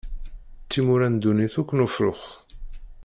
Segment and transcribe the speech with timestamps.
[0.71, 2.23] Timura n ddunit akk n ufrux.